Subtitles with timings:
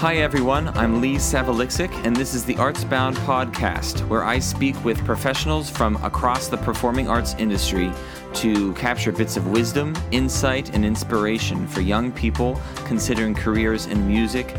[0.00, 0.68] Hi, everyone.
[0.78, 6.02] I'm Lee Savaliksic, and this is the Artsbound podcast, where I speak with professionals from
[6.02, 7.92] across the performing arts industry
[8.36, 14.56] to capture bits of wisdom, insight, and inspiration for young people considering careers in music,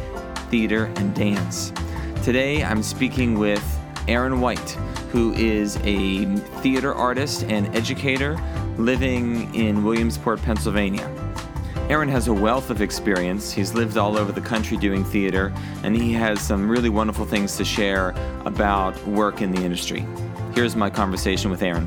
[0.52, 1.74] theater, and dance.
[2.24, 3.64] Today, I'm speaking with
[4.08, 4.70] Aaron White,
[5.12, 6.26] who is a
[6.62, 8.40] theater artist and educator
[8.78, 11.10] living in Williamsport, Pennsylvania.
[11.92, 13.52] Aaron has a wealth of experience.
[13.52, 15.52] He's lived all over the country doing theater,
[15.84, 18.12] and he has some really wonderful things to share
[18.46, 20.06] about work in the industry.
[20.56, 21.86] Here's my conversation with Aaron.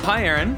[0.00, 0.54] Hi, Aaron.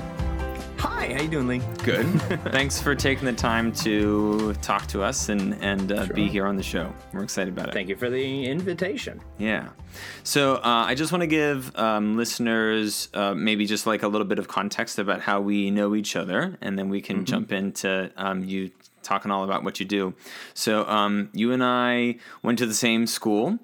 [0.79, 1.63] Hi, how you doing, Lee?
[1.85, 2.05] Good.
[2.51, 6.57] Thanks for taking the time to talk to us and and uh, be here on
[6.57, 6.93] the show.
[7.13, 7.75] We're excited about it.
[7.75, 9.21] Thank you for the invitation.
[9.39, 9.69] Yeah.
[10.23, 14.27] So uh, I just want to give um, listeners uh, maybe just like a little
[14.27, 18.11] bit of context about how we know each other, and then we can jump into
[18.17, 18.71] um, you
[19.03, 20.15] talking all about what you do.
[20.55, 23.59] So um, you and I went to the same school.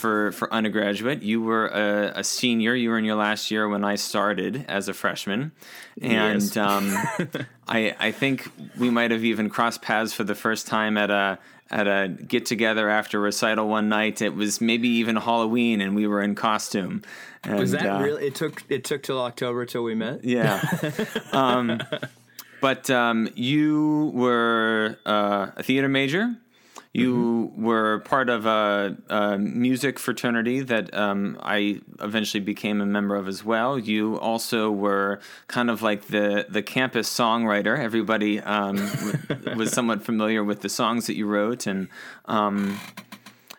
[0.00, 2.74] For, for undergraduate, you were a, a senior.
[2.74, 5.52] You were in your last year when I started as a freshman,
[6.00, 6.56] and Yes.
[6.56, 6.92] um,
[7.68, 8.48] I I think
[8.78, 11.38] we might have even crossed paths for the first time at a
[11.70, 14.22] at a get together after recital one night.
[14.22, 17.02] It was maybe even Halloween, and we were in costume.
[17.44, 18.26] And, Was that uh, really?
[18.26, 20.24] It took it took till October till we met.
[20.24, 20.60] Yeah.
[21.32, 21.80] um,
[22.60, 26.34] but um, you were uh, a theater major.
[26.92, 33.14] You were part of a, a music fraternity that um, I eventually became a member
[33.14, 33.78] of as well.
[33.78, 37.78] You also were kind of like the, the campus songwriter.
[37.78, 41.86] Everybody um, w- was somewhat familiar with the songs that you wrote, and
[42.24, 42.80] um,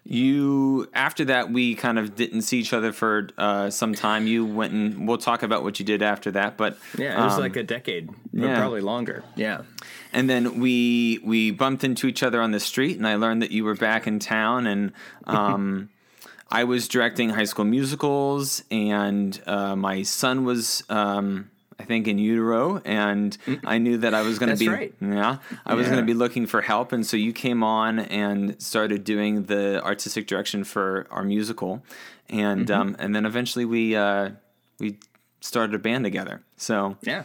[0.04, 4.28] you after that we kind of didn't see each other for uh, some time.
[4.28, 7.36] You went and we'll talk about what you did after that, but Yeah, it was
[7.36, 8.58] um, like a decade, yeah.
[8.60, 9.24] probably longer.
[9.36, 9.62] Yeah.
[10.14, 13.52] And then we we bumped into each other on the street, and I learned that
[13.52, 14.92] you were back in town, and
[15.26, 15.90] um,
[16.50, 20.84] I was directing high school musicals, and uh, my son was.
[20.90, 21.50] Um,
[21.80, 23.36] I think in utero, and
[23.66, 24.94] I knew that I was going to be right.
[25.02, 28.62] yeah, I was going to be looking for help, and so you came on and
[28.62, 31.82] started doing the artistic direction for our musical,
[32.30, 32.82] and Mm-hmm.
[32.82, 34.30] um, and then eventually we uh,
[34.80, 35.00] we
[35.40, 36.44] started a band together.
[36.56, 37.24] So Yeah.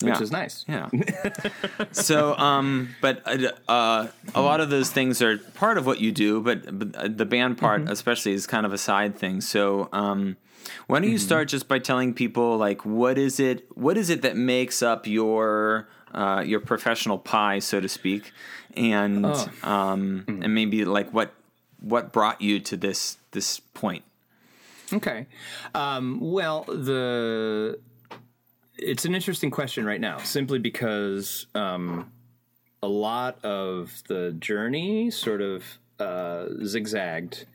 [0.00, 0.20] Which Yeah.
[0.20, 0.64] was nice.
[0.68, 0.88] yeah.
[1.92, 6.12] so, um, but uh, uh, a lot of those things are part of what you
[6.12, 7.90] do, but, but uh, the band part, Mm-hmm.
[7.92, 9.40] especially, is kind of a side thing.
[9.40, 10.36] So, um,
[10.86, 11.02] why Mm-hmm.
[11.04, 13.66] don't you start just by telling people like what is it?
[13.76, 18.32] What is it that makes up your uh, your professional pie, so to speak,
[18.76, 19.48] and Oh.
[19.64, 20.42] um, Mm-hmm.
[20.44, 21.32] and maybe like what
[21.80, 24.04] what brought you to this this point?
[24.92, 25.26] Okay.
[25.74, 27.78] Um, well, the
[28.78, 32.10] it's an interesting question right now, simply because um,
[32.82, 35.64] a lot of the journey sort of
[35.98, 37.46] uh, zigzagged,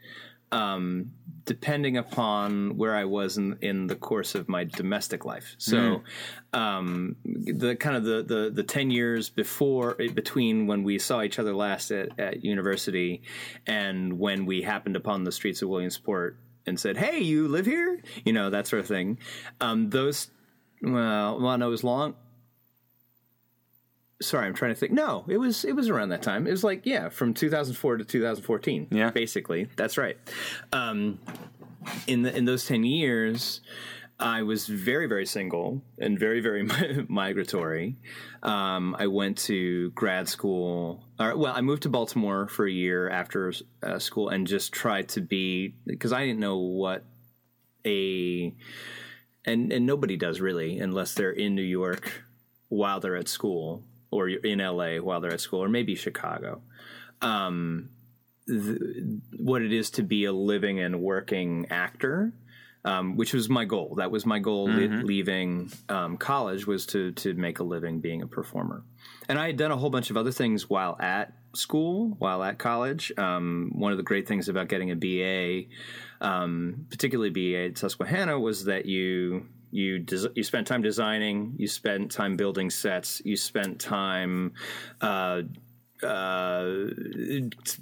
[0.51, 1.11] um,
[1.45, 5.55] depending upon where I was in in the course of my domestic life.
[5.57, 6.03] So,
[6.53, 11.39] um, the kind of the, the the ten years before between when we saw each
[11.39, 13.21] other last at, at university
[13.65, 18.01] and when we happened upon the streets of Williamsport and said, "Hey, you live here?"
[18.25, 19.17] You know that sort of thing.
[19.61, 20.29] Um, those
[20.83, 22.15] well, well, no, it was long.
[24.21, 24.91] Sorry, I'm trying to think.
[24.91, 26.45] No, it was it was around that time.
[26.47, 28.87] It was like yeah, from 2004 to 2014.
[28.91, 29.09] Yeah.
[29.09, 30.17] basically, that's right.
[30.71, 31.19] Um,
[32.07, 33.61] in the in those 10 years,
[34.19, 36.63] I was very very single and very very
[37.09, 37.97] migratory.
[38.43, 41.03] Um, I went to grad school.
[41.19, 45.09] Or, well, I moved to Baltimore for a year after uh, school and just tried
[45.09, 47.03] to be because I didn't know what
[47.85, 48.53] a
[49.45, 52.23] and and nobody does really unless they're in New York
[52.69, 56.61] while they're at school or in LA while they're at school or maybe Chicago.
[57.21, 57.89] Um,
[58.47, 58.79] th-
[59.37, 62.33] what it is to be a living and working actor,
[62.85, 63.95] um, which was my goal.
[63.95, 68.21] That was my goal le- leaving um, college was to to make a living being
[68.21, 68.83] a performer.
[69.29, 72.57] And I had done a whole bunch of other things while at school, while at
[72.57, 73.11] college.
[73.17, 75.69] Um, one of the great things about getting a BA,
[76.19, 81.67] um, particularly BA at Susquehanna, was that you you des- you spent time designing, you
[81.67, 84.53] spent time building sets, you spent time
[85.01, 85.41] uh,
[86.03, 86.89] uh,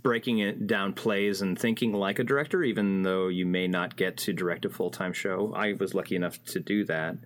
[0.02, 4.18] breaking it down plays and thinking like a director, even though you may not get
[4.18, 5.54] to direct a full time show.
[5.56, 7.18] I was lucky enough to do that,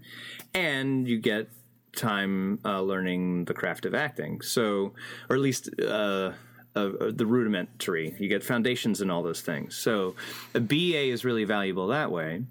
[0.53, 1.50] and you get
[1.95, 4.42] time uh, learning the craft of acting.
[4.42, 4.94] So,
[5.30, 5.69] or at least.
[5.81, 6.33] Uh,
[6.75, 8.13] uh, the rudimentary.
[8.19, 9.77] You get foundations and all those things.
[9.77, 10.13] So
[10.53, 12.44] a BA is really valuable that way.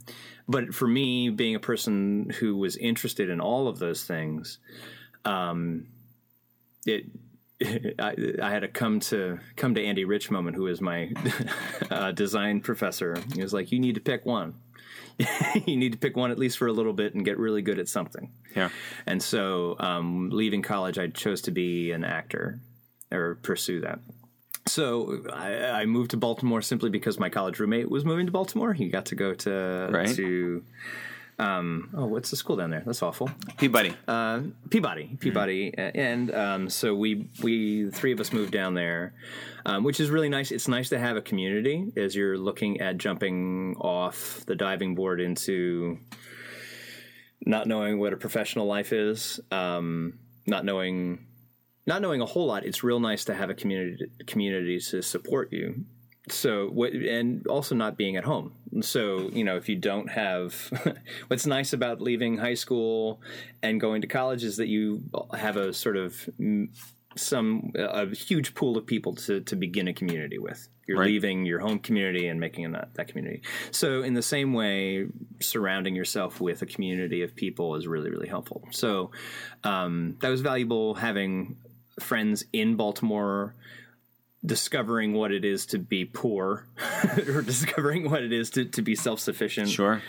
[0.49, 4.61] But for me, being a person who was interested in all of those things,
[5.27, 5.89] um,
[6.87, 7.05] it
[7.99, 11.13] I, I, had a come to come to Andy Rich moment, who is my
[11.91, 13.17] uh, design professor.
[13.35, 14.55] He was like, "You need to pick one.
[15.67, 17.79] you need to pick one at least for a little bit and get really good
[17.79, 18.71] at something." Yeah.
[19.07, 22.61] And so, um, leaving college, I chose to be an actor
[23.13, 24.01] or pursue that.
[24.67, 28.73] So I, I, moved to Baltimore simply because my college roommate was moving to Baltimore.
[28.73, 30.17] He got to go to right.
[30.17, 30.65] to
[31.39, 32.83] um, oh, what's the school down there?
[32.87, 33.31] That's awful.
[33.59, 33.95] Peabody.
[34.07, 35.99] Uh, Peabody, Peabody, mm-hmm.
[35.99, 39.15] and um, so we we three of us moved down there,
[39.67, 40.53] um, which is really nice.
[40.53, 45.21] It's nice to have a community as you're looking at jumping off the diving board
[45.21, 45.99] into
[47.45, 51.27] not knowing what a professional life is, um, not knowing
[51.87, 52.65] not knowing a whole lot.
[52.65, 55.85] It's real nice to have a community community to support you
[56.29, 58.53] so what and also not being at home.
[58.81, 60.55] So you know if you don't have
[61.29, 63.21] what's nice about leaving high school
[63.63, 65.03] and going to college is that you
[65.37, 66.29] have a sort of
[67.17, 70.69] some a huge pool of people to, to begin a community with.
[70.87, 71.07] You're right.
[71.07, 73.43] leaving your home community and making a, that community.
[73.71, 75.07] So in the same way
[75.41, 78.67] surrounding yourself with a community of people is really really helpful.
[78.71, 79.11] So
[79.63, 81.57] um, that was valuable having
[82.01, 83.55] friends in baltimore
[84.45, 86.67] discovering what it is to be poor
[87.29, 89.69] or discovering what it is to, to be self-sufficient.
[89.69, 90.03] Sure.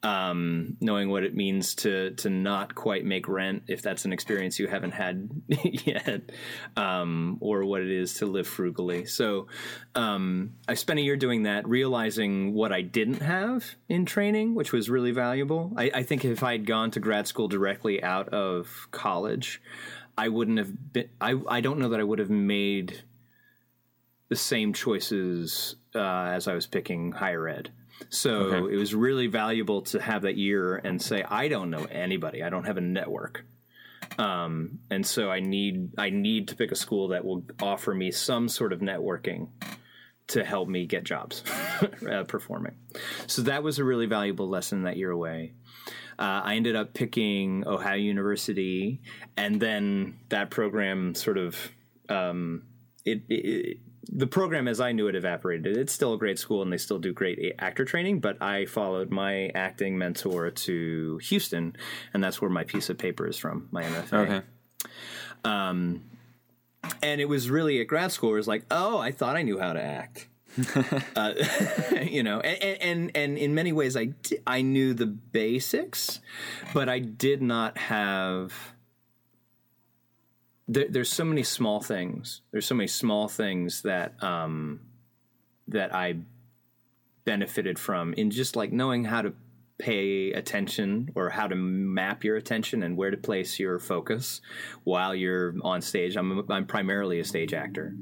[0.00, 4.60] Um, knowing what it means to to not quite make rent if that's an experience
[4.60, 6.30] you haven't had yet
[6.76, 9.06] um, or what it is to live frugally.
[9.06, 9.48] So
[9.96, 14.72] um, i spent a year doing that realizing what i didn't have in training which
[14.72, 15.72] was really valuable.
[15.76, 19.60] I, I think if i'd gone to grad school directly out of college
[20.16, 23.02] i wouldn't have been i, I don't know that i would have made
[24.28, 25.98] the same choices uh,
[26.32, 27.70] as I was picking higher ed.
[28.10, 28.74] So okay.
[28.74, 32.42] it was really valuable to have that year and say, I don't know anybody.
[32.42, 33.44] I don't have a network.
[34.18, 38.10] Um, and so I need I need to pick a school that will offer me
[38.10, 39.48] some sort of networking
[40.28, 41.42] to help me get jobs
[42.10, 42.76] uh, performing.
[43.26, 45.54] So that was a really valuable lesson that year away.
[46.18, 49.00] Uh, I ended up picking Ohio University,
[49.36, 51.56] and then that program sort of
[52.08, 52.64] um,
[53.04, 53.78] it, it,
[54.08, 55.76] the program as I knew it evaporated.
[55.76, 59.10] It's still a great school and they still do great actor training, but I followed
[59.10, 61.76] my acting mentor to Houston,
[62.14, 64.12] and that's where my piece of paper is from, my MFA.
[64.12, 64.46] Okay.
[65.44, 66.04] Um,
[67.02, 69.58] and it was really at grad school, it was like, oh, I thought I knew
[69.58, 70.28] how to act.
[71.16, 71.34] uh,
[72.02, 74.14] you know, and, and, and in many ways, I
[74.46, 76.20] I knew the basics,
[76.72, 78.74] but I did not have
[80.68, 82.42] there, there's so many small things.
[82.52, 84.80] There's so many small things that um,
[85.66, 86.16] that I
[87.24, 89.32] benefited from in just like knowing how to
[89.78, 94.40] pay attention or how to map your attention and where to place your focus
[94.84, 96.16] while you're on stage.
[96.16, 97.94] I'm I'm primarily a stage actor,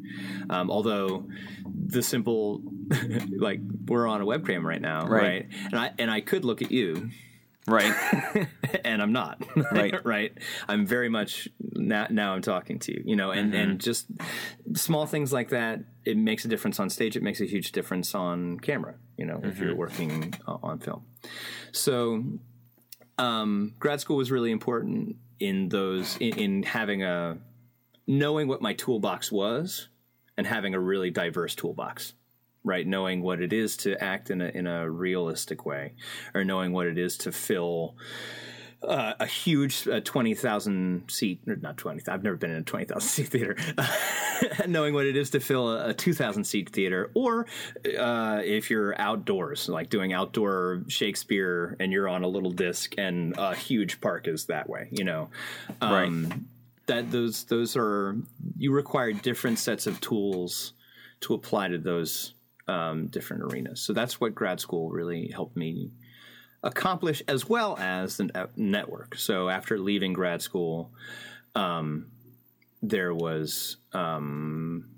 [0.51, 1.29] um, although
[1.65, 2.63] the simple
[3.39, 5.23] like we're on a webcam right now, right.
[5.23, 5.47] right?
[5.67, 7.11] And I and I could look at you
[7.67, 8.47] right.
[8.85, 9.43] And i'm not.
[9.73, 9.95] Right.
[10.05, 10.33] Right.
[10.69, 13.71] I'm very much now, now i'm talking to you you know and mm-hmm.
[13.71, 14.07] and just
[14.75, 17.17] small things like that it makes a difference on stage.
[17.17, 19.49] It makes a huge difference on camera you know mm-hmm.
[19.49, 19.79] if you're mm-hmm.
[19.79, 21.05] working uh, on film.
[21.73, 22.23] So
[23.19, 27.39] um, grad school was really important in those in, in having a
[28.07, 29.89] knowing what my toolbox was
[30.37, 32.15] and having a really diverse toolbox
[32.67, 32.87] right?
[32.87, 35.95] Knowing what it is to act in a in a realistic way,
[36.35, 37.97] or knowing what it is to fill.
[38.83, 43.01] Uh, a huge uh, 20,000 seat, or not 20, I've never been in a 20,000
[43.01, 43.57] seat theater,
[44.69, 47.47] knowing what it is to fill a, a 2,000 seat theater, or
[47.99, 53.35] uh, if you're outdoors, like doing outdoor Shakespeare and you're on a little disc and
[53.39, 55.31] a huge park is that way, you know.
[55.81, 56.39] Um, right.
[56.87, 58.15] That those those are
[58.57, 60.75] you require different sets of tools
[61.21, 62.35] to apply to those
[62.69, 63.81] um, different arenas.
[63.81, 65.91] So that's what grad school really helped me
[66.63, 69.17] accomplish, as well as the network.
[69.17, 70.93] So after leaving grad school,
[71.55, 72.07] um,
[72.83, 74.89] there was um,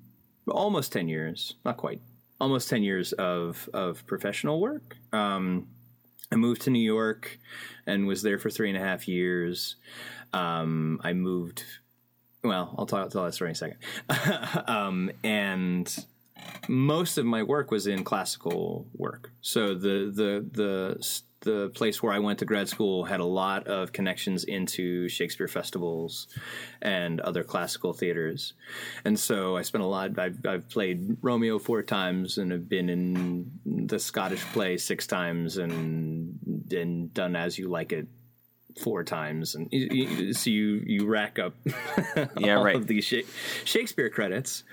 [0.49, 2.01] almost 10 years, not quite,
[2.41, 4.97] almost 10 years of, of professional work.
[5.13, 5.69] Um,
[6.31, 7.39] I moved to New York
[7.87, 9.77] and was there for three and a half years.
[10.33, 11.65] Um, I moved,
[12.45, 13.79] well, I'll talk, tell that story in a second.
[14.69, 16.07] Um, and
[16.69, 19.31] most of my work was in classical work.
[19.41, 23.69] So the the the the place where I went to grad school had a lot
[23.69, 26.27] of connections into Shakespeare festivals
[26.83, 28.55] and other classical theaters,
[29.05, 30.19] and so I spent a lot.
[30.19, 35.59] I've, I've played Romeo four times and have been in the Scottish play six times
[35.59, 36.39] and
[36.73, 38.09] and done As You Like It
[38.83, 39.69] four times, and
[40.37, 41.55] so you you rack up
[42.37, 42.77] Yeah, right.
[42.77, 43.05] of these
[43.65, 44.65] Shakespeare credits.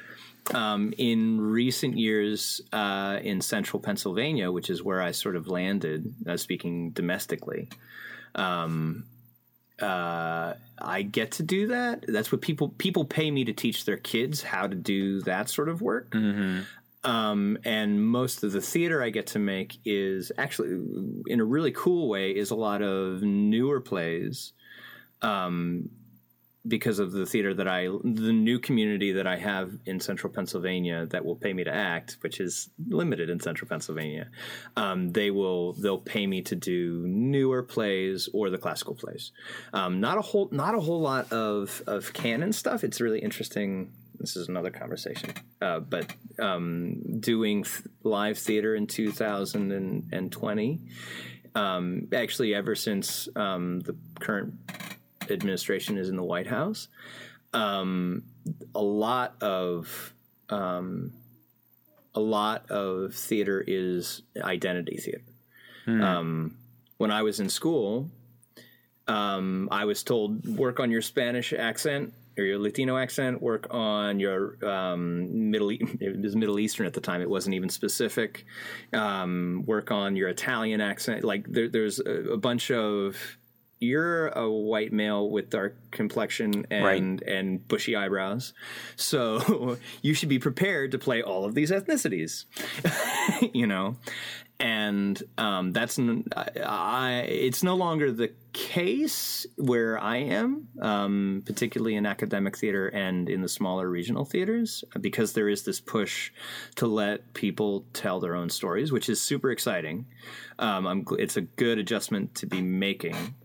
[0.54, 6.14] Um, in recent years, uh, in central Pennsylvania, which is where I sort of landed,
[6.28, 7.70] uh, speaking domestically,
[8.36, 9.06] um,
[9.82, 12.06] uh, I get to do that.
[12.08, 15.68] That's what people people pay me to teach their kids how to do that sort
[15.68, 16.14] of work.
[17.04, 20.80] Um, and most of the theater I get to make is actually,
[21.28, 24.54] in a really cool way, is a lot of newer plays.
[25.22, 25.90] Um,
[26.68, 31.06] because of the theater that I, the new community that I have in central Pennsylvania
[31.08, 34.30] that will pay me to act, which is limited in central Pennsylvania,
[34.76, 39.32] um, they will they'll pay me to do newer plays or the classical plays.
[39.74, 42.84] Um, not a whole not a whole lot of of canon stuff.
[42.84, 43.92] It's really interesting.
[44.18, 50.82] This is another conversation, uh, but um, doing th- live theater in 2020,
[51.54, 54.54] um, actually ever since um, the current
[55.32, 56.88] administration is in the White House,
[57.54, 58.24] um,
[58.74, 60.14] a lot of
[60.50, 61.14] um,
[62.14, 65.24] a lot of theater is identity theater.
[66.04, 66.58] Um,
[66.98, 68.10] when I was in school,
[69.08, 74.20] um, I was told work on your Spanish accent or your Latino accent, work on
[74.20, 77.22] your um, Middle it was Middle Eastern at the time.
[77.22, 78.46] It wasn't even specific.
[78.94, 81.24] Um, work on your Italian accent.
[81.24, 83.18] Like there, there's a, a bunch of
[83.80, 88.54] you're a white male with dark complexion and and bushy eyebrows,
[88.96, 92.46] so you should be prepared to play all of these ethnicities.
[93.54, 93.98] you know,
[94.60, 102.58] and um, that's it's no longer the case where I am, um, particularly in academic
[102.58, 106.32] theater and in the smaller regional theaters, because there is this push
[106.76, 110.06] to let people tell their own stories, which is super exciting.
[110.58, 113.36] Um, it's a good adjustment to be making.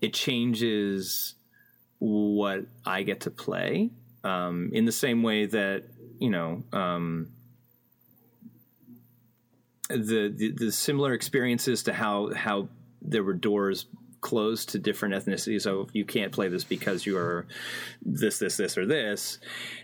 [0.00, 1.36] It changes
[2.00, 3.90] what I get to play
[4.24, 5.84] um, in the same way that
[6.18, 6.64] you know.
[9.88, 12.68] The, the the similar experiences to how how
[13.02, 13.86] there were doors
[14.20, 15.62] closed to different ethnicities.
[15.62, 17.46] So you can't play this because you are
[18.02, 19.38] this, this, this, or this.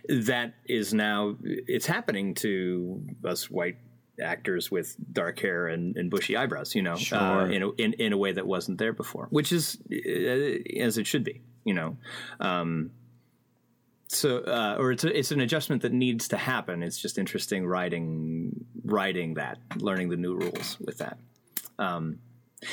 [0.09, 3.77] That is now it's happening to us white
[4.21, 6.75] actors with dark hair and, and bushy eyebrows.
[6.75, 9.79] You know, uh, in, a, in in a way that wasn't there before, which is
[9.93, 11.41] uh, as it should be.
[11.65, 11.97] You know.
[12.41, 12.91] Um,
[14.15, 16.83] so uh, or it's a, it's an adjustment that needs to happen.
[16.83, 21.19] It's just interesting writing writing that, learning the new rules with that.
[21.79, 22.19] Um,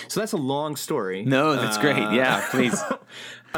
[0.07, 1.25] so that's a long story.
[1.25, 1.97] No, that's great.
[1.97, 2.79] Yeah, please.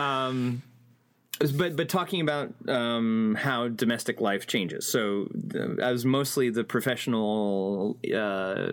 [1.50, 4.88] but but talking about um, how domestic life changes.
[4.88, 8.72] So uh, I was mostly the professional uh,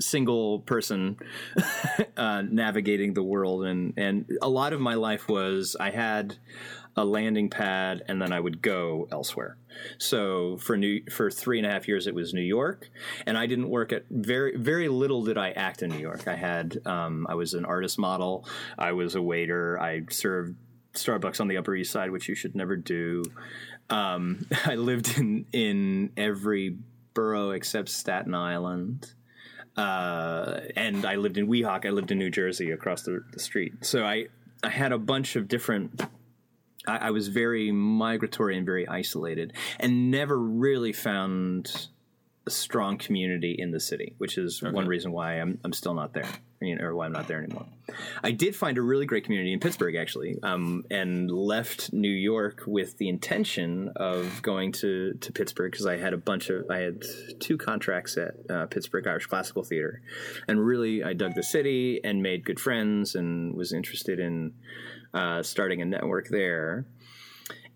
[0.00, 1.18] single person
[2.16, 6.36] uh, navigating the world, and and a lot of my life was I had
[7.00, 9.56] a landing pad, and then I would go elsewhere.
[9.96, 12.90] So for new for three and a half years, it was New York,
[13.26, 16.28] and I didn't work at very very little did I act in New York.
[16.28, 18.46] I had um, I was an artist model,
[18.78, 20.56] I was a waiter, I served
[20.92, 23.24] Starbucks on the Upper East Side, which you should never do.
[23.88, 26.76] Um, I lived in in every
[27.14, 29.10] borough except Staten Island,
[29.74, 31.86] uh, and I lived in Weehawken.
[31.86, 33.86] I lived in New Jersey, across the, the street.
[33.86, 34.26] So I
[34.62, 36.02] I had a bunch of different.
[36.86, 41.88] I, I was very migratory and very isolated, and never really found
[42.46, 46.14] a strong community in the city, which is one reason why I'm I'm still not
[46.14, 46.28] there,
[46.60, 47.66] you know, or why I'm not there anymore.
[48.22, 52.62] I did find a really great community in Pittsburgh, actually, um, and left New York
[52.66, 56.78] with the intention of going to to Pittsburgh because I had a bunch of I
[56.78, 57.04] had
[57.40, 60.00] two contracts at uh, Pittsburgh Irish Classical Theater,
[60.48, 64.54] and really I dug the city and made good friends and was interested in
[65.14, 66.86] uh, starting a network there.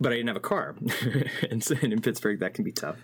[0.00, 0.76] But I didn't have a car,
[1.50, 2.96] and, so, and in Pittsburgh that can be tough.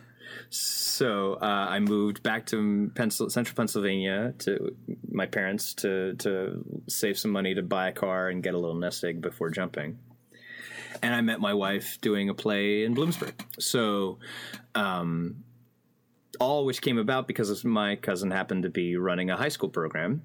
[0.50, 4.74] So uh, I moved back to Pencil, central Pennsylvania to
[5.10, 8.76] my parents to to save some money to buy a car and get a little
[8.76, 9.98] nest egg before jumping.
[11.02, 13.32] And I met my wife doing a play in Bloomsburg.
[13.58, 14.18] So,
[14.74, 15.44] um,
[16.40, 20.22] all which came about because my cousin happened to be running a high school program.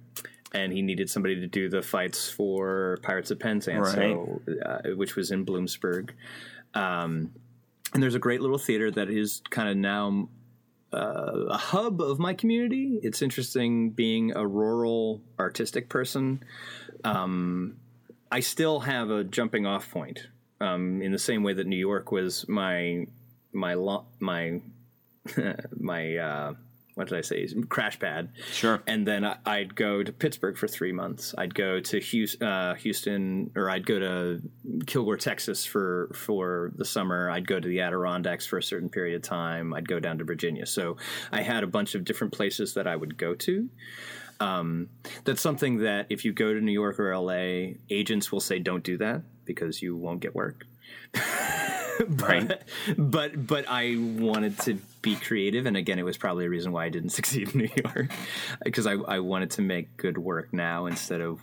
[0.56, 5.16] And he needed somebody to do the fights for Pirates of Penzance, so, uh, which
[5.16, 6.12] was in Bloomsburg.
[6.74, 7.32] Um,
[7.94, 10.30] and there's a great little theater that is kind of now
[10.94, 13.00] uh, a hub of my community.
[13.04, 16.44] It's interesting being a rural artistic person.
[17.04, 17.78] Um,
[18.32, 20.28] I still have a jumping off point
[20.60, 23.08] um, in the same way that New York was my
[23.54, 24.62] my lo- my
[25.78, 26.54] my uh,
[26.96, 27.48] what did I say?
[27.70, 28.30] Crash pad.
[28.52, 28.82] Sure.
[28.88, 31.36] And then I'd go to Pittsburgh for three months.
[31.38, 34.42] I'd go to Houston, uh, Houston, or I'd go to
[34.88, 37.30] Kilgore, Texas for for the summer.
[37.30, 39.74] I'd go to the Adirondacks for a certain period of time.
[39.74, 40.66] I'd go down to Virginia.
[40.66, 40.96] So
[41.32, 43.70] I had a bunch of different places that I would go to.
[44.40, 44.90] Um,
[45.26, 48.84] that's something that if you go to New York or LA, agents will say don't
[48.84, 50.66] do that because you won't get work.
[52.10, 52.64] but,
[52.98, 56.86] but but I wanted to be creative, and again, it was probably a reason why
[56.86, 58.12] I didn't succeed in New York
[58.64, 61.40] because I, I wanted to make good work now instead of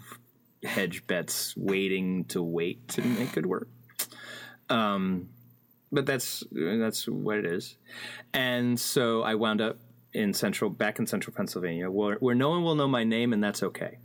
[0.65, 3.69] hedge bets waiting to wait to make good work.
[4.69, 5.29] Um,
[5.91, 7.77] but that's that's what it is,
[8.33, 9.79] and so I wound up
[10.15, 13.43] in central back in central Pennsylvania where, where no one will know my name, and
[13.43, 13.99] that's okay.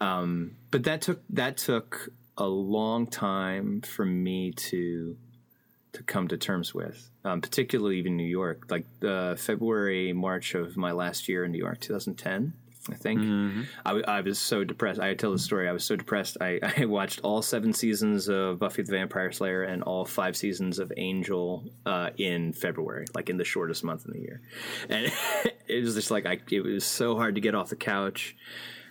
[0.00, 5.16] Um, but that took that took a long time for me to
[5.92, 8.66] to come to terms with, um, particularly even New York.
[8.70, 12.54] Like uh, February, March of my last year in New York, 2010,
[12.90, 13.20] I think.
[13.84, 14.98] I was so depressed.
[15.00, 15.68] I tell the story.
[15.68, 16.38] I was so depressed.
[16.40, 20.78] I, I watched all seven seasons of Buffy the Vampire Slayer and all five seasons
[20.78, 24.40] of Angel uh, in February, like in the shortest month in the year.
[24.88, 25.12] And
[25.68, 28.36] it was just like I, it was so hard to get off the couch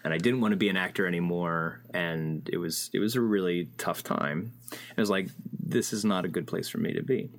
[0.03, 3.21] and I didn't want to be an actor anymore, and it was it was a
[3.21, 4.53] really tough time.
[4.73, 5.29] I was like,
[5.59, 7.29] this is not a good place for me to be.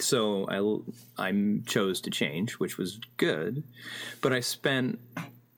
[0.00, 0.46] So
[1.18, 3.62] I I chose to change, which was good,
[4.20, 4.98] but I spent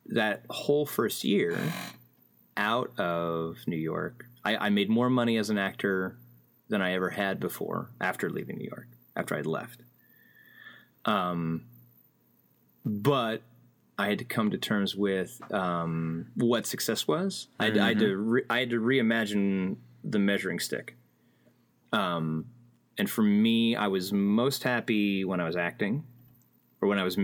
[0.06, 1.58] that whole first year
[2.56, 4.26] out of New York.
[4.44, 6.18] I, I made more money as an actor
[6.68, 9.82] than I ever had before after leaving New York, after I'd left.
[11.04, 11.64] Um,
[12.84, 13.42] but
[13.98, 17.48] I had to come to terms with um, what success was.
[17.60, 20.96] I, I had to re- I had to reimagine the measuring stick.
[21.92, 22.46] Um,
[22.98, 26.04] and for me, I was most happy when I was acting,
[26.80, 27.16] or when I was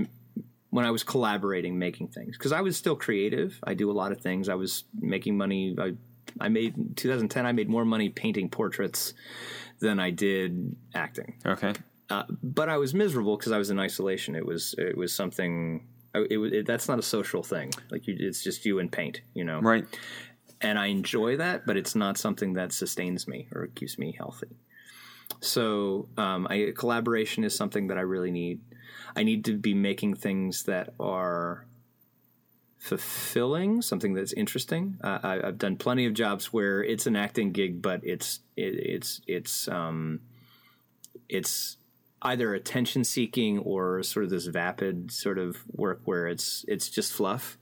[0.71, 3.59] when I was collaborating, making things because I was still creative.
[3.65, 4.49] I do a lot of things.
[4.49, 5.77] I was making money.
[5.79, 5.95] I
[6.41, 7.47] I made in 2010.
[7.47, 9.15] I made more money painting portraits
[9.81, 11.35] than I did acting.
[11.45, 11.73] Okay.
[12.09, 14.35] Uh, but I was miserable because I was in isolation.
[14.35, 15.87] It was it was something.
[16.15, 17.71] It, it, that's not a social thing.
[17.91, 19.61] Like you, it's just you and paint, you know.
[19.61, 19.87] Right.
[20.61, 24.59] And I enjoy that, but it's not something that sustains me or keeps me healthy.
[25.41, 28.61] So um, I, collaboration is something that I really need.
[29.17, 31.67] I need to be making things that are
[32.79, 34.99] fulfilling, something that's interesting.
[35.03, 38.75] Uh, I, I've done plenty of jobs where it's an acting gig, but it's it,
[38.75, 40.21] it's it's um,
[41.29, 41.77] it's
[42.23, 47.13] either attention seeking or sort of this vapid sort of work where it's it's just
[47.13, 47.59] fluff.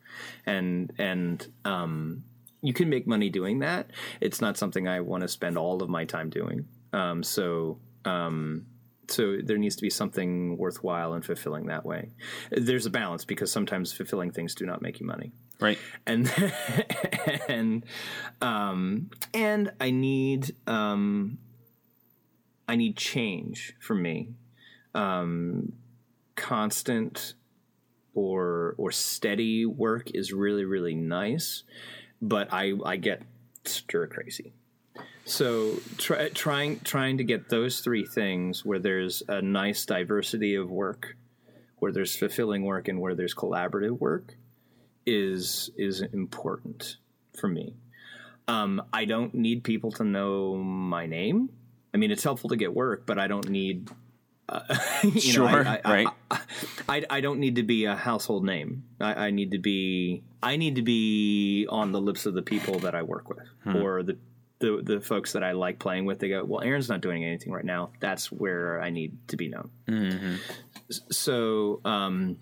[0.46, 2.24] And and um,
[2.62, 3.90] you can make money doing that.
[4.20, 6.66] It's not something i want to spend all of my time doing.
[6.92, 8.66] Um, so um,
[9.10, 12.10] so there needs to be something worthwhile and fulfilling that way.
[12.50, 15.32] There's a balance because sometimes fulfilling things do not make you money.
[15.60, 15.78] Right.
[16.06, 16.32] and
[17.48, 17.84] and
[18.40, 21.38] um and I need um
[22.68, 24.34] I need change for me.
[24.94, 25.72] Um
[26.34, 27.34] constant
[28.14, 31.64] or or steady work is really really nice,
[32.20, 33.22] but I I get
[33.64, 34.52] stir crazy.
[35.24, 40.70] So try, trying trying to get those three things where there's a nice diversity of
[40.70, 41.16] work,
[41.80, 44.36] where there's fulfilling work and where there's collaborative work
[45.04, 46.96] is is important
[47.38, 47.74] for me.
[48.46, 51.50] Um, I don't need people to know my name.
[51.92, 53.90] I mean, it's helpful to get work, but I don't need.
[54.50, 54.60] Uh,
[55.18, 56.08] Sure, know, I, I, right.
[56.30, 56.40] I,
[56.88, 58.84] I, I don't need to be a household name.
[58.98, 60.22] I, I need to be.
[60.42, 64.02] I need to be on the lips of the people that I work with, or
[64.02, 64.16] the,
[64.60, 66.18] the the folks that I like playing with.
[66.20, 67.90] They go, "Well, Aaron's not doing anything right now.
[68.00, 69.70] That's where I need to be known."
[70.88, 72.38] S- So, um,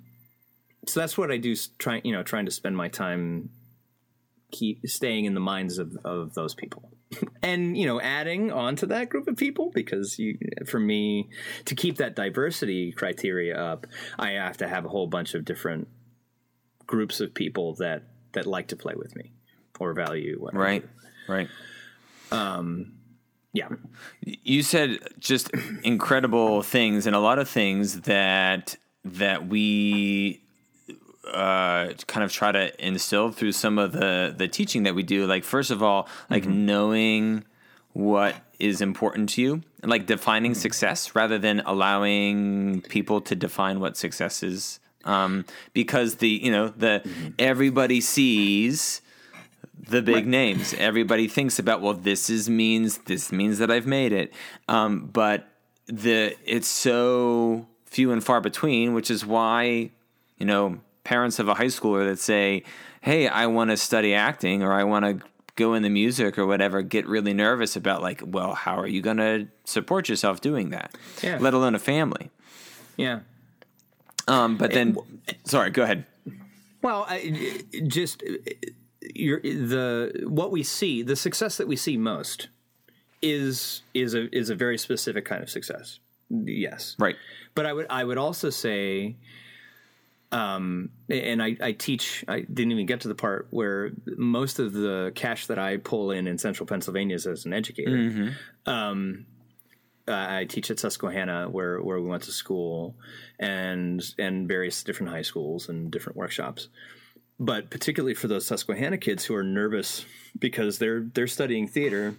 [0.86, 1.56] so that's what I do.
[1.78, 3.50] Trying, you know, trying to spend my time
[4.50, 6.90] keep staying in the minds of, of those people.
[7.42, 11.28] And you know adding on to that group of people because you for me
[11.66, 13.86] to keep that diversity criteria up
[14.18, 15.86] i have to have a whole bunch of different
[16.88, 19.32] groups of people that that like to play with me
[19.78, 20.58] or value what I
[21.28, 21.48] Right.
[22.32, 22.94] um
[23.52, 23.68] yeah.
[24.20, 25.50] You said just
[25.82, 30.42] incredible things and a lot of things that that we
[31.32, 35.26] uh, kind of try to instill through some of the the teaching that we do.
[35.26, 37.44] Like first of all, like knowing
[37.92, 43.80] what is important to you, and like defining success rather than allowing people to define
[43.80, 44.80] what success is.
[45.04, 47.08] Um, because the you know the
[47.38, 49.02] everybody sees
[49.88, 50.74] the big names.
[50.74, 54.32] Everybody thinks about well, this is means this means that I've made it.
[54.68, 55.48] Um, but
[55.86, 59.90] the it's so few and far between, which is why
[60.38, 62.64] you know, parents of a high schooler that say,
[63.00, 66.46] "Hey, I want to study acting or I want to go in the music or
[66.46, 70.70] whatever," get really nervous about like, well, how are you going to support yourself doing
[70.70, 70.96] that?
[71.22, 71.38] Yeah.
[71.40, 72.30] Let alone a family.
[72.96, 73.20] Yeah.
[74.28, 74.96] Um, but then,
[75.44, 76.04] sorry, go ahead.
[76.82, 78.24] Well, I, just
[79.14, 82.48] you're, the what we see, the success that we see most
[83.22, 86.00] is is a is a very specific kind of success.
[86.28, 87.16] Yes, Right.
[87.54, 89.16] But I would I would also say,
[90.32, 92.24] um, and I, I teach.
[92.28, 96.10] I didn't even get to the part where most of the cash that I pull
[96.10, 98.34] in in Central Pennsylvania is as an educator.
[98.66, 99.26] Um,
[100.08, 102.96] I teach at Susquehanna, where where we went to school,
[103.38, 106.68] and and various different high schools and different workshops.
[107.38, 110.04] But particularly for those Susquehanna kids who are nervous
[110.38, 112.14] because they're they're studying theater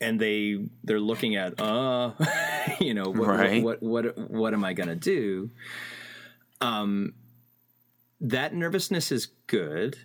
[0.00, 2.12] and they they're looking at uh
[2.80, 3.62] you know what Right.
[3.62, 5.50] what, what what what am I going to do?
[6.62, 7.14] Um,
[8.20, 9.98] that nervousness is good.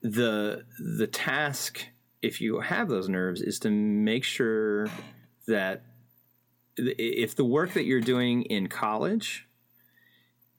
[0.00, 1.86] the The task,
[2.22, 4.88] if you have those nerves, is to make sure
[5.46, 5.82] that
[6.76, 9.48] if the work that you're doing in college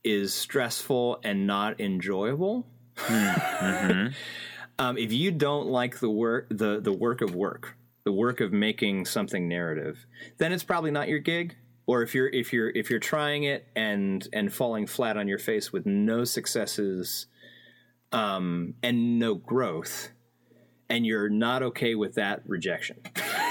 [0.03, 2.67] is stressful and not enjoyable,
[3.09, 8.51] um, if you don't like the work, the the work of work, the work of
[8.51, 10.05] making something narrative,
[10.37, 11.55] then it's probably not your gig.
[11.87, 15.37] Or if you're if you're if you're trying it and and falling flat on your
[15.37, 17.27] face with no successes,
[18.11, 20.09] um, and no growth,
[20.89, 22.97] and you're not okay with that rejection,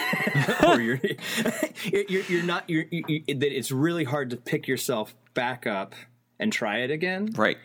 [0.66, 1.00] or you're,
[2.08, 5.94] you're you're not you're, you, you, that it's really hard to pick yourself back up
[6.40, 7.58] and try it again Right.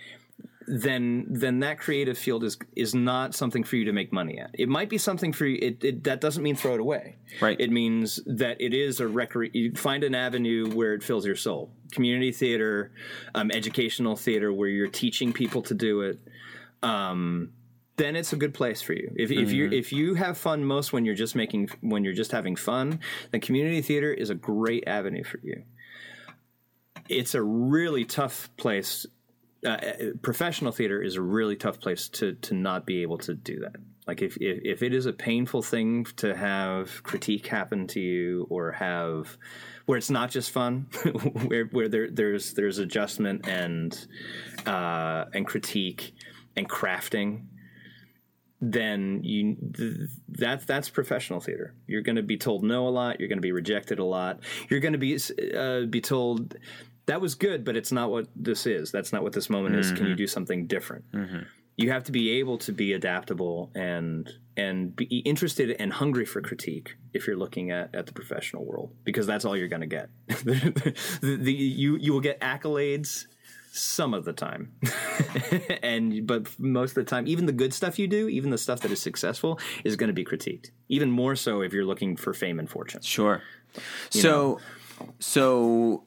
[0.72, 4.52] Then then that creative field is is not something for you to make money at.
[4.54, 5.58] It might be something for you.
[5.60, 7.16] It, it that doesn't mean throw it away.
[7.42, 7.60] Right.
[7.60, 11.36] It means that it is a recre- You find an avenue where it fills your
[11.36, 11.72] soul.
[11.92, 12.92] Community theater,
[13.34, 16.20] um, educational theater, where you're teaching people to do it.
[16.84, 17.54] Um,
[17.98, 19.12] then it's a good place for you.
[19.16, 22.32] If, if you if you have fun most when you're just making when you're just
[22.32, 23.00] having fun,
[23.32, 25.64] then community theater is a great avenue for you.
[27.10, 29.08] It's a really tough place
[29.66, 29.78] uh,
[30.22, 33.76] professional theater is a really tough place to to not be able to do that.
[34.08, 38.48] Like if, if if it is a painful thing to have critique happen to you
[38.50, 39.38] or have
[39.86, 40.88] where it's not just fun,
[41.48, 44.08] where where there there's there's adjustment and
[44.66, 46.14] uh, and critique
[46.56, 47.46] and crafting,
[48.62, 51.76] then you th- that's that's professional theater.
[51.88, 53.20] You're going to be told no a lot.
[53.20, 54.40] You're going to be rejected a lot.
[54.70, 55.18] You're going to be
[55.56, 56.56] uh, be told
[57.10, 58.92] that was good, but it's not what this is.
[58.92, 59.92] That's not what this moment is.
[59.92, 60.18] Can you mm-hmm.
[60.18, 61.12] do something different?
[61.12, 61.40] Mm-hmm.
[61.76, 66.40] You have to be able to be adaptable and and be interested and hungry for
[66.42, 69.88] critique if you're looking at, at the professional world because that's all you're going to
[69.88, 70.10] get.
[70.28, 73.26] the, the, you you will get accolades
[73.72, 74.74] some of the time
[75.84, 78.82] and but most of the time even the good stuff you do even the stuff
[78.82, 82.34] that is successful is going to be critiqued even more so if you're looking for
[82.34, 83.44] fame and fortune Sure.
[84.10, 84.60] So,
[85.20, 86.04] so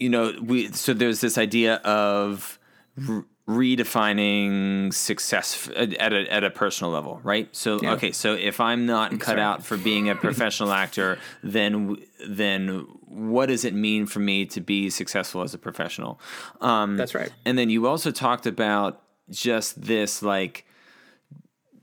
[0.00, 2.58] you know, we so there's this idea of
[2.96, 7.48] re- redefining success f- at a at a personal level, right?
[7.54, 7.92] So, Yeah.
[7.94, 9.40] okay, so if I'm not cut sorry.
[9.40, 14.60] out for being a professional actor, then then what does it mean for me to
[14.60, 16.20] be successful as a professional?
[16.60, 20.64] Um, that's right and then you also talked about just this like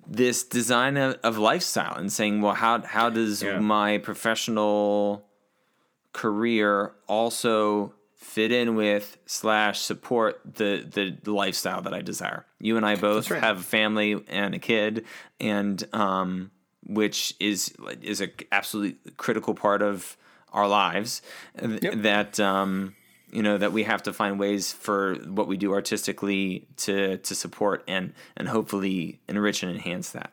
[0.09, 3.59] this design of, of lifestyle and saying, well, how how does Yeah.
[3.59, 5.25] my professional
[6.13, 12.45] career also fit in with slash support the the lifestyle that I desire?
[12.59, 13.41] You and I both right.
[13.41, 15.05] have a family and a kid,
[15.39, 16.51] and um,
[16.85, 20.17] which is is a absolutely critical part of
[20.51, 21.21] our lives.
[21.61, 21.93] Yep.
[22.01, 22.95] That um,
[23.31, 27.35] you know that we have to find ways for what we do artistically to to
[27.35, 30.31] support and and hopefully enrich and enhance that.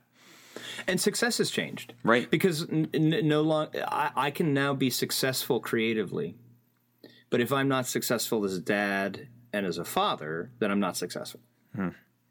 [0.86, 2.30] and success has changed Right.
[2.30, 6.36] because n- n- no long I, I can now be successful creatively
[7.34, 10.96] but if i'm not successful as a dad and as a father then i'm not
[10.96, 11.40] successful.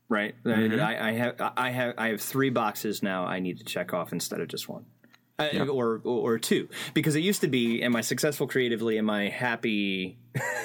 [0.08, 0.36] Right?
[0.46, 4.14] I, I have i have i have three boxes now i need to check off
[4.14, 4.86] instead of just one.
[5.40, 6.70] Uh, or, or or two.
[6.94, 8.98] Because it used to be am i successful creatively?
[8.98, 10.20] Am i happy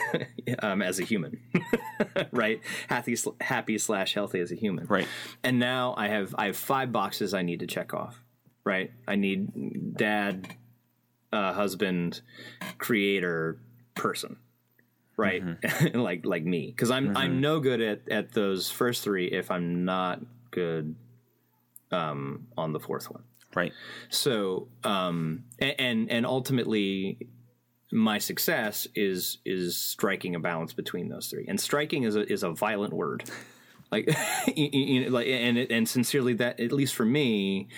[0.63, 1.41] um, as a human?
[2.31, 2.61] Right?
[2.89, 4.87] Happy happy slash healthy as a human.
[4.87, 5.09] Right.
[5.43, 8.23] and now I have I have five boxes I need to check off.
[8.65, 10.47] Right, I need dad,
[11.33, 12.21] uh, husband,
[12.77, 13.59] creator,
[13.99, 14.37] person.
[15.17, 15.43] Right,
[15.95, 19.85] like like me, because I'm I'm no good at at those first three if I'm
[19.85, 20.21] not
[20.53, 20.95] good
[21.91, 23.25] um, on the fourth one.
[23.55, 23.73] Right.
[24.11, 27.29] So, um, and and ultimately,
[27.91, 31.47] my success is is striking a balance between those three.
[31.49, 33.25] And striking is a is a violent word.
[33.91, 34.07] Like,
[34.55, 37.69] you, you know, like, and and sincerely, that at least for me,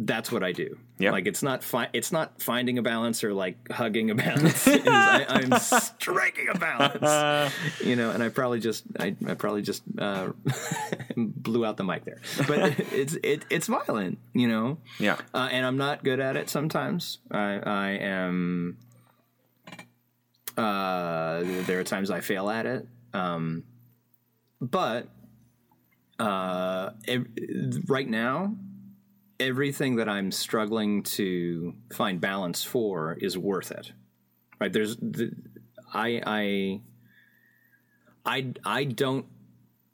[0.00, 0.78] that's what I do.
[0.98, 1.12] Yep.
[1.12, 4.66] Like it's not fi- it's not finding a balance or like hugging a balance.
[4.68, 7.52] I, I'm striking a balance.
[7.84, 10.30] you know, and I probably just I, I probably just uh,
[11.16, 12.20] blew out the mic there.
[12.46, 14.78] But it's it, it's violent, you know.
[15.00, 15.16] Yeah.
[15.34, 17.18] Uh, and I'm not good at it sometimes.
[17.30, 18.76] I I am
[20.56, 22.86] uh, there are times I fail at it.
[23.14, 23.64] Um,
[24.60, 25.08] but
[26.20, 27.26] uh, ev-
[27.88, 28.54] right now,
[29.40, 33.92] everything that I'm struggling to find balance for is worth it.
[34.60, 34.72] Right?
[34.72, 35.32] There's the,
[35.92, 36.80] I I
[38.24, 39.26] I I don't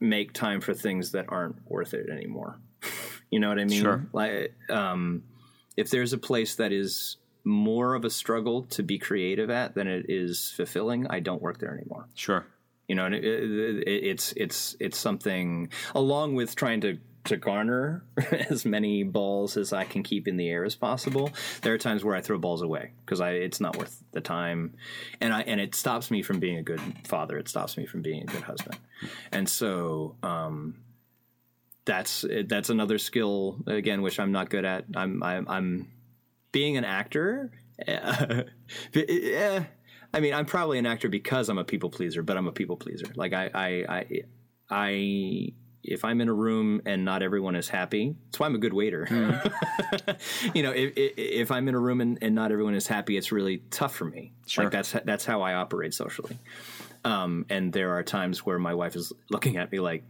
[0.01, 2.59] make time for things that aren't worth it anymore.
[3.31, 3.83] you know what I mean?
[3.83, 4.07] Sure.
[4.13, 5.25] Like um
[5.77, 9.87] if there's a place that is more of a struggle to be creative at than
[9.87, 12.47] it is fulfilling, I don't work there anymore Sure.
[12.89, 18.05] you know and it, it, it's it's it's something along with trying to to garner
[18.51, 21.31] as many balls as I can keep in the air as possible.
[21.63, 24.75] There are times where I throw balls away because I it's not worth the time,
[25.21, 27.39] and I and it stops me from being a good father.
[27.39, 28.79] It stops me from being a good husband,
[29.33, 30.77] and so um,
[31.85, 34.85] that's that's another skill again which I'm not good at.
[34.95, 35.89] I'm I'm, I'm
[36.53, 37.51] being an actor.
[37.87, 38.45] eh,
[40.15, 42.77] I mean, I'm probably an actor because I'm a people pleaser, but I'm a people
[42.77, 43.07] pleaser.
[43.17, 44.23] Like I, I, I,
[44.71, 45.53] I
[45.85, 48.73] if I'm in a room and not everyone is happy, that's why I'm a good
[48.73, 49.07] waiter.
[50.55, 53.17] you know, if, if, if I'm in a room and, and not everyone is happy,
[53.17, 54.33] it's really tough for me.
[54.47, 54.65] Sure.
[54.65, 56.39] Like that's that's how I operate socially.
[57.05, 60.05] Um, and there are times where my wife is looking at me like,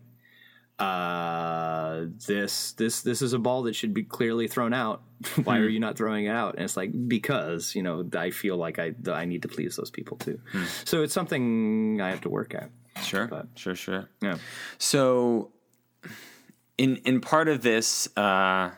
[0.79, 5.03] uh, this this this is a ball that should be clearly thrown out.
[5.45, 6.55] Why are you not throwing it out?
[6.55, 9.91] And it's like because you know I feel like I I need to please those
[9.91, 10.41] people too.
[10.85, 12.71] So it's something I have to work at.
[13.03, 13.27] Sure.
[13.27, 13.75] But- sure.
[13.75, 14.09] Sure.
[14.23, 14.39] Yeah.
[14.79, 15.51] So,
[16.79, 18.71] in in part of this, uh,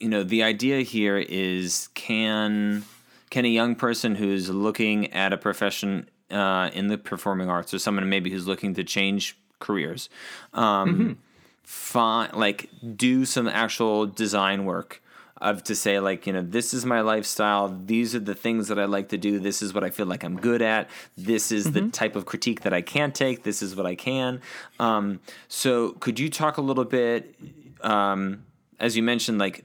[0.00, 2.84] you know, the idea here is can
[3.30, 7.78] can a young person who's looking at a profession uh, in the performing arts, or
[7.78, 10.08] someone maybe who's looking to change careers,
[10.52, 11.18] um,
[11.62, 15.02] find like do some actual design work
[15.42, 17.68] of to say like you know this is my lifestyle.
[17.68, 19.38] These are the things that i like to do.
[19.38, 20.88] This is what i feel like i'm good at.
[21.18, 23.42] This is the type of critique that i can take.
[23.42, 24.40] This is what i can.
[24.78, 27.34] Um, so could you talk a little bit
[27.82, 28.44] um,
[28.78, 29.64] as you mentioned like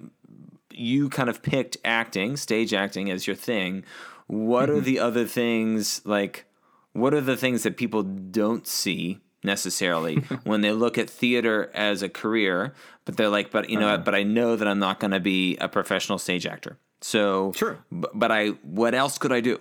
[0.71, 3.83] you kind of picked acting stage acting as your thing.
[4.25, 6.45] What are the other things like
[6.93, 12.03] what are the things that people don't see necessarily when they look at theater as
[12.03, 12.73] a career
[13.05, 14.03] but they're like but you know Uh-huh.
[14.05, 17.79] but i know that i'm not going to be a professional stage actor so Sure.
[17.89, 19.57] b- but i what else could i do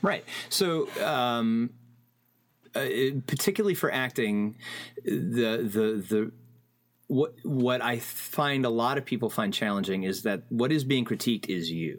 [0.00, 0.24] Right.
[0.48, 1.70] So, um,
[2.72, 2.86] uh,
[3.26, 4.56] particularly for acting,
[5.04, 6.32] the the the
[7.08, 11.04] what what I find a lot of people find challenging is that what is being
[11.04, 11.98] critiqued is you.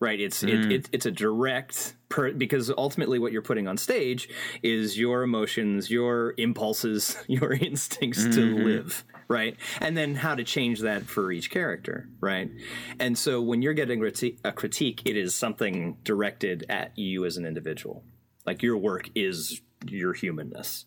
[0.00, 0.18] Right.
[0.20, 4.28] It's it, it, it's a direct per, because ultimately what you're putting on stage
[4.62, 9.04] is your emotions, your impulses, your instincts to live.
[9.28, 9.56] Right.
[9.80, 12.08] And then how to change that for each character.
[12.20, 12.50] Right.
[12.98, 14.02] And so when you're getting
[14.44, 18.04] a critique, it is something directed at you as an individual.
[18.46, 20.86] Like your work is your humanness.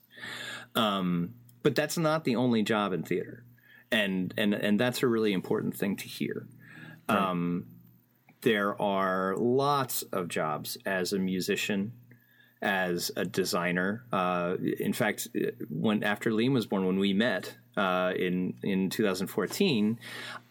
[0.75, 3.45] Um, but that's not the only job in theater.
[3.91, 6.47] And, and, and that's a really important thing to hear
[8.41, 11.93] there are lots of jobs as a musician,
[12.61, 14.03] as a designer.
[14.11, 15.27] Uh, in fact,
[15.69, 19.99] when after Liam was born, when we met uh, in in 2014,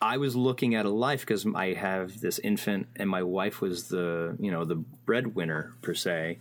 [0.01, 3.89] I was looking at a life because I have this infant, and my wife was
[3.89, 6.39] the you know the breadwinner per se.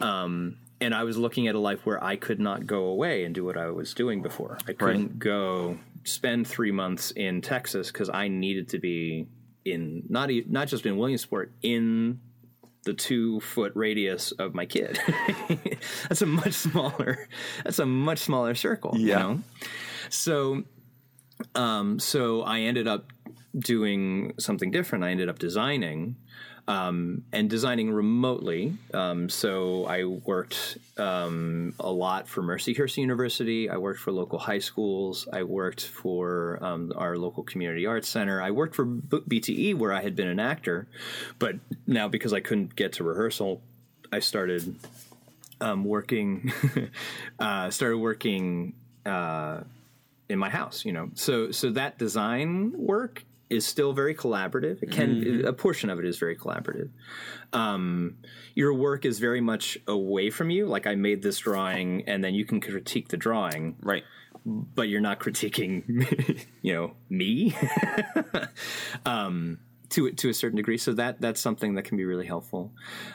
[0.00, 3.34] Um, and I was looking at a life where I could not go away and
[3.34, 4.58] do what I was doing before.
[4.68, 9.26] I couldn't go spend three months in Texas because I needed to be
[9.66, 12.20] in not e- not just in Williamsport in
[12.84, 14.98] the two foot radius of my kid.
[16.08, 17.28] that's a much smaller.
[17.64, 18.96] That's a much smaller circle.
[18.96, 19.18] You Yeah.
[19.18, 19.40] know?
[20.08, 20.62] So,
[21.56, 23.12] um, so I ended up
[23.58, 25.02] doing something different.
[25.04, 26.16] I ended up designing.
[26.68, 28.74] Um, and designing remotely.
[28.92, 33.70] Um, so I worked um, a lot for Mercyhurst University.
[33.70, 35.28] I worked for local high schools.
[35.32, 38.42] I worked for um, our local community arts center.
[38.42, 40.88] I worked for BTE where I had been an actor,
[41.38, 41.54] but
[41.86, 43.62] now because I couldn't get to rehearsal,
[44.10, 44.74] I started
[45.60, 46.52] um, working.
[47.38, 48.74] uh, started working
[49.04, 49.60] uh,
[50.28, 50.84] in my house.
[50.84, 54.82] You know, so so that design work is still very collaborative.
[54.82, 56.90] It can a portion of it is very collaborative.
[57.52, 58.16] Um,
[58.54, 60.66] your work is very much away from you.
[60.66, 64.04] Like I made this drawing, and then you can critique the drawing, Right.
[64.44, 67.56] but you're not critiquing, you know, me.
[69.06, 69.58] um,
[69.90, 72.72] to to a certain degree, so that that's something that can be really helpful.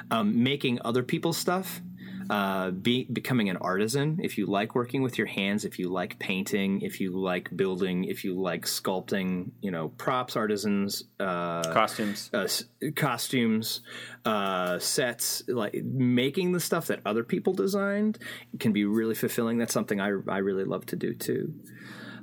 [0.09, 1.81] Um, making other people's stuff,
[2.29, 4.19] uh, be, becoming an artisan.
[4.21, 8.05] If you like working with your hands, if you like painting, if you like building,
[8.05, 12.29] if you like sculpting, you know, props, artisans, uh, Costumes.
[12.33, 12.47] uh,
[12.95, 13.81] costumes,
[14.25, 18.19] uh, sets, like making the stuff that other people designed
[18.59, 19.57] can be really fulfilling.
[19.57, 21.53] That's something I, I really love to do too.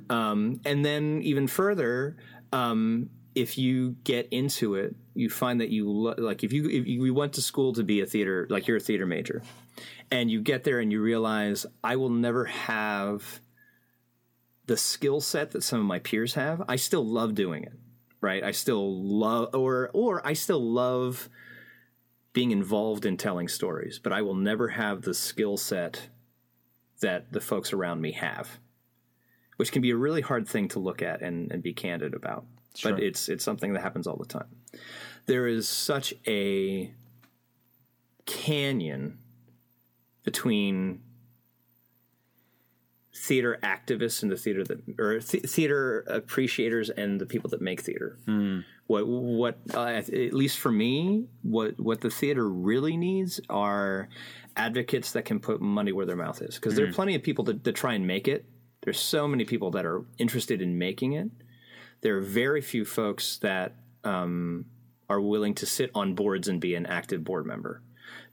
[0.09, 2.17] Um, and then even further,
[2.51, 6.87] um, if you get into it, you find that you lo- like if you if
[6.87, 9.41] you went to school to be a theater, like you're a theater major,
[10.11, 13.41] and you get there and you realize I will never have
[14.65, 16.63] the skill set that some of my peers have.
[16.67, 17.73] I still love doing it
[18.21, 18.43] right?
[18.43, 21.29] I still love, or or I still love
[22.33, 26.09] being involved in telling stories, but I will never have the skill set
[27.01, 28.59] that the folks around me have,
[29.57, 32.45] which can be a really hard thing to look at and, and be candid about.
[32.75, 32.91] Sure.
[32.91, 34.47] But it's it's something that happens all the time.
[35.29, 36.91] There is such a
[38.25, 39.19] canyon
[40.23, 41.01] between
[43.15, 47.81] theater activists and the theater that or th- theater appreciators and the people that make
[47.81, 48.17] theater.
[48.87, 54.09] What what uh, at least for me, what what the theater really needs are
[54.55, 57.45] advocates that can put money where their mouth is because there are plenty of people
[57.45, 58.45] that, that try and make it.
[58.81, 61.29] There's so many people that are interested in making it.
[62.01, 64.65] There are very few folks that um,
[65.09, 67.81] are willing to sit on boards and be an active board member.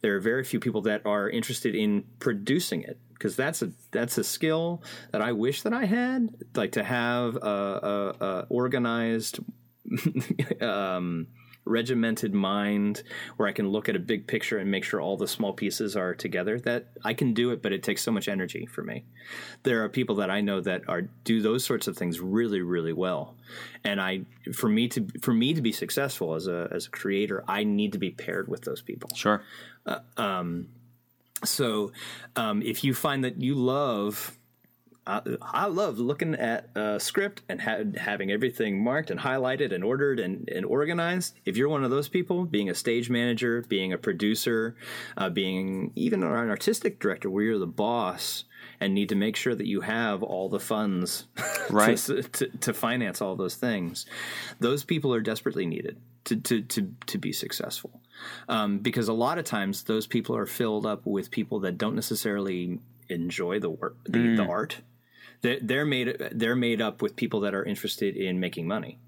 [0.01, 4.19] There are very few people that are interested in producing it because that's a that's
[4.19, 7.39] a skill that I wish that I had, like to have a,
[8.21, 9.41] a, a organized,
[10.61, 11.29] um,
[11.66, 13.02] regimented mind
[13.37, 15.96] where I can look at a big picture and make sure all the small pieces
[15.96, 16.59] are together.
[16.59, 19.05] That I can do it, but it takes so much energy for me.
[19.64, 22.92] There are people that I know that are do those sorts of things really, really
[22.92, 23.35] well,
[23.85, 24.22] and I
[24.55, 27.92] for me to for me to be successful as a as a creator, I need
[27.92, 29.11] to be paired with those people.
[29.14, 29.42] Sure.
[30.16, 30.68] Um
[31.44, 31.92] so,
[32.35, 34.38] um, if you find that you love,
[35.07, 39.85] I, I love looking at a script and ha- having everything marked and highlighted and
[39.85, 41.38] ordered and, and organized.
[41.45, 44.75] If you're one of those people, being a stage manager, being a producer,
[45.16, 48.45] uh, being even an artistic director, where you're the boss
[48.81, 51.27] and need to make sure that you have all the funds
[51.71, 51.97] Right.
[51.99, 54.07] to, to, to finance all those things,
[54.61, 58.01] those people are desperately needed to, to, to, to be successful
[58.49, 61.95] um, because a lot of times those people are filled up with people that don't
[61.95, 64.81] necessarily enjoy the work, the, the art.
[65.42, 68.99] They're, they're made they're made up with people that are interested in making money,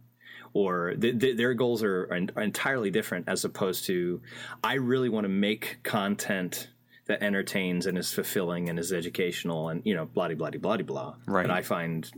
[0.53, 4.21] or th- th- their goals are, are entirely different as opposed to
[4.63, 6.69] I really want to make content
[7.07, 10.77] that entertains and is fulfilling and is educational and you know blah blah blah blah
[10.85, 11.15] blah.
[11.27, 11.45] Right.
[11.45, 12.11] And I find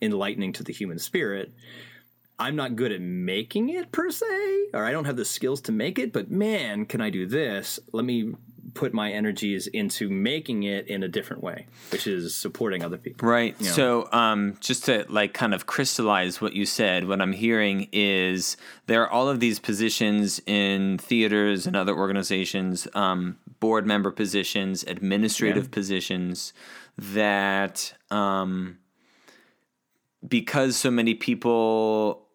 [0.00, 1.52] enlightening to the human spirit.
[2.38, 5.72] I'm not good at making it per se, or I don't have the skills to
[5.72, 7.78] make it, but man, can I do this?
[7.92, 8.34] Let me
[8.74, 13.28] put my energies into making it in a different way, which is supporting other people.
[13.28, 13.60] Right.
[13.62, 18.56] So, um, just to like kind of crystallize what you said, what I'm hearing is
[18.86, 24.84] there are all of these positions in theaters and other organizations, um, board member positions,
[24.84, 26.52] administrative positions
[26.96, 28.78] that, um,
[30.26, 32.26] because so many people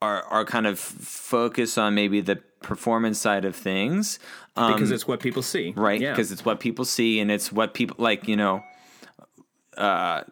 [0.00, 4.18] are are kind of focused on maybe the performance side of things,
[4.56, 6.00] um, because it's what people see, right?
[6.00, 6.10] Yeah.
[6.10, 8.26] Because it's what people see and it's what people like.
[8.26, 8.62] You know,
[9.76, 10.22] uh,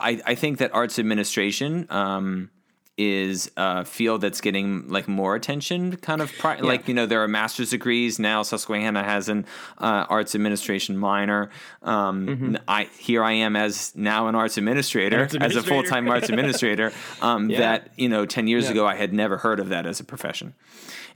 [0.00, 2.50] I I think that arts administration um,
[2.98, 5.96] is a field that's getting like more attention.
[5.96, 8.42] Kind of pri- like you know there are master's degrees now.
[8.42, 9.46] Susquehanna has an
[9.78, 11.48] uh, arts administration minor.
[11.82, 16.08] Um, I here I am as now an arts administrator, Arts as a full time
[16.08, 16.92] arts administrator.
[17.22, 17.58] Um, Yeah.
[17.60, 18.72] That you know ten years Yeah.
[18.72, 20.54] ago I had never heard of that as a profession,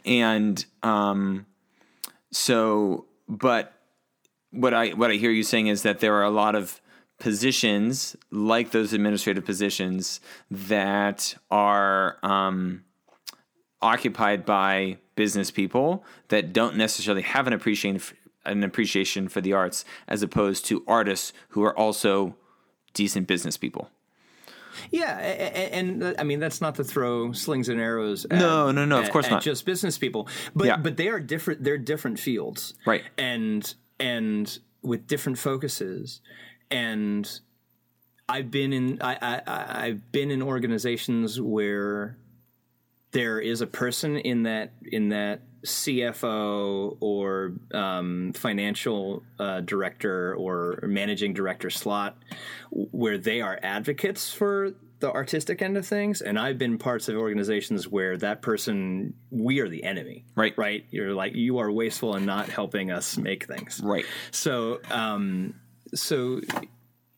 [0.05, 1.47] and um,
[2.31, 3.73] so but
[4.51, 6.81] what I what I hear you saying is that there are a lot of
[7.19, 12.85] positions like those administrative positions that are um,
[13.81, 18.01] occupied by business people that don't necessarily have an appreciation
[18.45, 22.37] an appreciation for the arts as opposed to artists who are also
[22.93, 23.91] decent business people.
[24.91, 28.25] Yeah, and, and, I mean that's not to throw slings and arrows.
[28.27, 29.43] At, No, no, no, of at- course not.
[29.43, 30.77] Just business people, but Yeah.
[30.77, 31.65] but they are different.
[31.65, 33.03] They're different fields, Right.
[33.19, 36.21] And and with different focuses,
[36.71, 37.41] and
[38.29, 39.17] I've been in I
[39.47, 42.17] I- I've been in organizations where
[43.13, 50.81] there is a person in that in that CFO or um, financial uh, director or
[50.83, 52.19] managing director slot
[52.71, 56.23] where they are advocates for the artistic end of things.
[56.23, 60.25] And i've been parts of organizations where that person we are the enemy.
[60.35, 60.55] Right.
[60.57, 60.87] right?
[60.91, 63.81] You're like you are wasteful and not helping us make things.
[63.83, 64.05] Right.
[64.31, 65.55] so um
[65.95, 66.41] so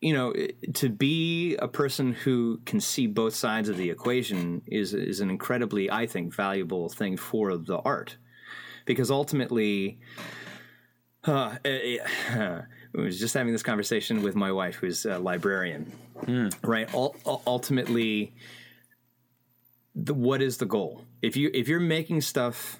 [0.01, 0.33] you know
[0.73, 5.29] to be a person who can see both sides of the equation is is an
[5.29, 8.17] incredibly i think valuable thing for the art
[8.87, 9.99] because ultimately
[11.25, 12.63] uh, it, I
[12.93, 15.91] was just having this conversation with my wife, who's a librarian.
[16.63, 16.91] Right.
[16.95, 18.33] Ul- ul- ultimately,
[19.93, 21.03] the, what is the goal?
[21.21, 22.79] If you if you're making stuff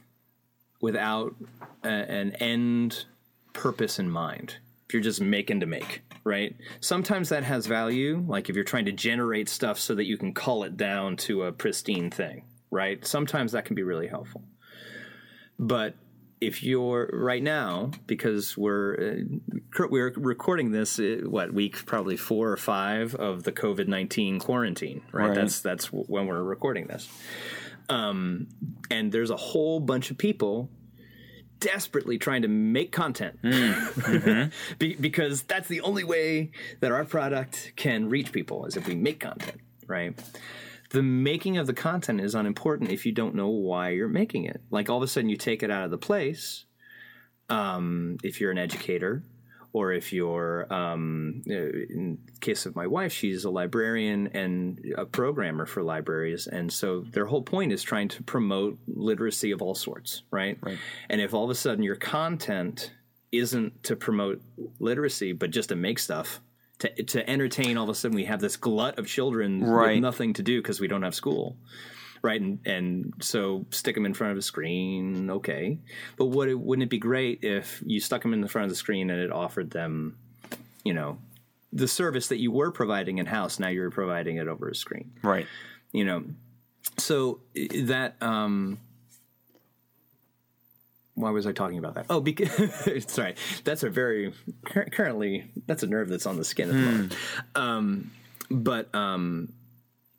[0.81, 1.35] without
[1.83, 3.05] a, an end
[3.53, 6.55] purpose in mind, if you're just making to make, right?
[6.79, 8.23] Sometimes that has value.
[8.27, 11.43] Like if you're trying to generate stuff so that you can cull it down to
[11.43, 13.05] a pristine thing, right?
[13.05, 14.43] Sometimes that can be really helpful.
[15.59, 15.95] But
[16.39, 19.17] if you're right now, because we're
[19.79, 24.39] uh, we're recording this, uh, what week probably four or five of the COVID nineteen
[24.39, 25.29] quarantine, right?
[25.29, 25.35] Right.
[25.35, 27.09] That's that's when we're recording this.
[27.89, 28.47] Um,
[28.91, 30.69] and there's a whole bunch of people
[31.59, 33.39] desperately trying to make content
[34.79, 36.51] Be- because that's the only way
[36.81, 40.19] that our product can reach people is if we make content, right?
[40.89, 44.61] The making of the content is unimportant if you don't know why you're making it.
[44.69, 46.65] Like all of a sudden you take it out of the place.
[47.49, 49.23] Um, if you're an educator,
[49.73, 54.83] or if you're, um, uh, in the case of my wife, she's a librarian and
[54.97, 59.61] a programmer for libraries, and so their whole point is trying to promote literacy of
[59.61, 60.57] all sorts, right?
[60.61, 60.79] Right.
[61.09, 62.91] And if all of a sudden your content
[63.31, 64.41] isn't to promote
[64.79, 66.41] literacy, but just to make stuff.
[66.79, 69.93] To, to entertain, all of a sudden we have this glut of children Right.
[69.95, 71.57] with nothing to do because we don't have school
[72.23, 75.77] right and and so stick them in front of a screen okay
[76.17, 78.69] but what it, wouldn't it be great if you stuck them in the front of
[78.71, 80.17] the screen and it offered them
[80.83, 81.19] you know
[81.71, 85.11] the service that you were providing in house now you're providing it over a screen
[85.21, 85.45] Right.
[85.91, 86.23] you know
[86.97, 87.39] so
[87.83, 88.79] that um
[91.17, 92.05] why was I talking about that?
[92.09, 92.51] Oh, because
[93.11, 94.33] sorry, that's a very
[94.91, 97.15] currently that's a nerve that's on the skin at the moment.
[97.55, 98.11] Um,
[98.51, 99.53] but um,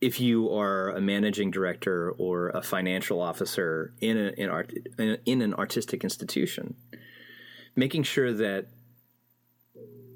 [0.00, 5.18] if you are a managing director or a financial officer in a, in, art, in,
[5.24, 6.74] in an artistic institution,
[7.76, 8.66] making sure that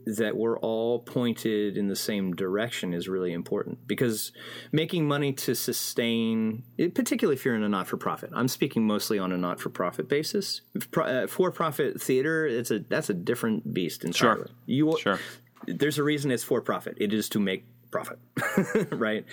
[0.06, 4.32] that we're all pointed in the same direction is really important because
[4.72, 6.62] making money to sustain,
[6.94, 8.30] particularly if you're in a not-for-profit.
[8.34, 10.62] I'm speaking mostly on a not-for-profit basis.
[10.96, 14.50] Uh, For-profit theater, it's a that's a different beast entirely.
[14.66, 15.18] You Sure.
[15.66, 16.96] there's a reason it's for-profit.
[16.98, 18.18] It is to make profit,
[18.92, 19.24] right?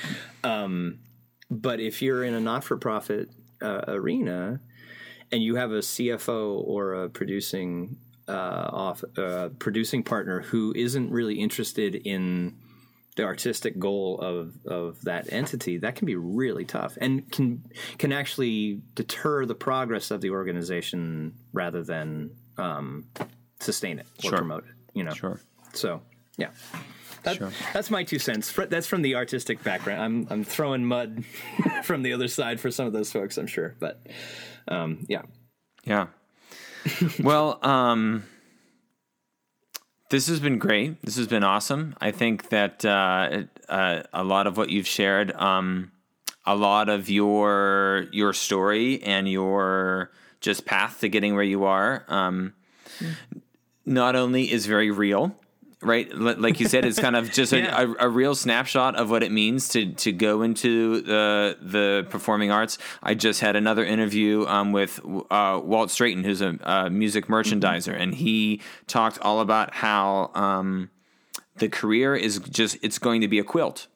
[0.43, 0.99] Um,
[1.49, 3.29] but if you're in a not-for-profit
[3.61, 4.59] uh, arena
[5.31, 7.97] and you have a CFO or a producing
[8.29, 12.55] uh, off uh, producing partner who isn't really interested in
[13.15, 17.63] the artistic goal of of that entity, that can be really tough and can
[17.97, 23.05] can actually deter the progress of the organization rather than um,
[23.59, 24.37] sustain it or Sure.
[24.37, 24.75] promote it.
[24.93, 25.39] You know, Sure.
[25.73, 26.01] so
[26.37, 26.51] yeah.
[27.23, 27.51] That, Sure.
[27.73, 28.53] That's my two cents.
[28.53, 30.01] That's from the artistic background.
[30.01, 31.25] I'm I'm throwing mud
[31.83, 33.75] from the other side for some of those folks, I'm sure.
[33.79, 34.05] But
[34.69, 35.23] um, yeah,
[35.83, 36.07] Yeah.
[37.19, 38.23] well, um,
[40.09, 41.01] this has been great.
[41.03, 41.95] This has been awesome.
[42.01, 45.91] I think that uh, uh, a lot of what you've shared, um,
[46.45, 50.11] a lot of your your story and your
[50.41, 52.53] just path to getting where you are, um,
[53.85, 55.35] not only is very real.
[55.81, 57.81] Right, like you said, it's kind of just a, Yeah.
[57.99, 62.51] a, a real snapshot of what it means to to go into the the performing
[62.51, 62.77] arts.
[63.01, 64.99] I just had another interview um, with
[65.31, 70.89] uh, Walt Straighton, who's a, a music merchandiser, and he talked all about how um,
[71.55, 73.87] the career is just it's going to be a quilt.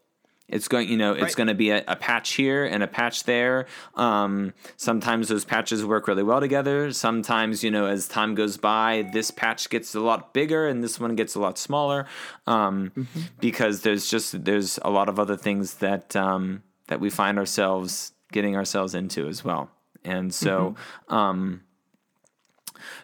[0.49, 1.35] It's going, you know, it's Right.
[1.35, 3.65] going to be a, a patch here and a patch there.
[3.95, 6.91] Um, sometimes those patches work really well together.
[6.91, 10.99] Sometimes, you know, as time goes by, this patch gets a lot bigger and this
[10.99, 12.05] one gets a lot smaller
[12.45, 13.07] um,
[13.39, 18.11] because there's just there's a lot of other things that um, that we find ourselves
[18.31, 19.69] getting ourselves into as well.
[20.03, 20.75] And so,
[21.07, 21.61] um,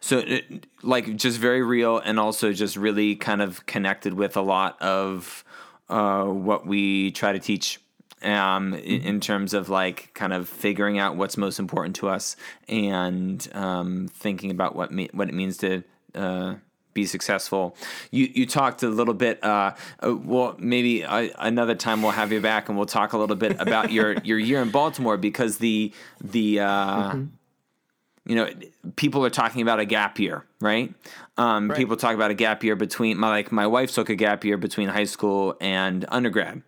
[0.01, 4.41] so it, like just very real and also just really kind of connected with a
[4.41, 5.43] lot of
[5.89, 7.79] uh, what we try to teach
[8.21, 12.35] um, in, in terms of like kind of figuring out what's most important to us
[12.67, 15.83] and um, thinking about what me- what it means to
[16.15, 16.55] uh,
[16.93, 17.75] be be successful.
[18.11, 19.43] You you talked a little bit.
[19.43, 23.17] Uh, uh, well, maybe I, another time we'll have you back and we'll talk a
[23.17, 26.59] little bit about your your year in Baltimore because the the.
[26.59, 27.25] Uh, mm-hmm
[28.25, 28.49] you know,
[28.95, 30.93] people are talking about a gap year, right?
[31.37, 31.77] Um, right?
[31.77, 34.57] People talk about a gap year between my like my wife took a gap year
[34.57, 36.61] between high school and undergrad,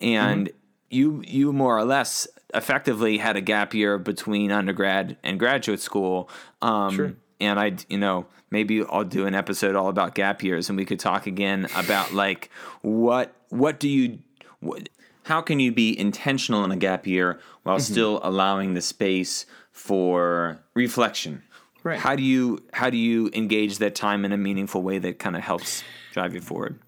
[0.00, 0.56] and mm-hmm.
[0.90, 6.30] you you more or less effectively had a gap year between undergrad and graduate school.
[6.62, 7.12] Um, sure.
[7.40, 10.84] And I, you know, maybe I'll do an episode all about gap years, and we
[10.84, 12.50] could talk again about like
[12.82, 14.18] what what do you
[14.60, 14.88] what,
[15.24, 17.92] how can you be intentional in a gap year while mm-hmm.
[17.92, 19.46] still allowing the space
[19.78, 21.42] for reflection.
[21.84, 21.98] Right.
[21.98, 25.36] How do you how do you engage that time in a meaningful way that kind
[25.36, 26.80] of helps drive you forward?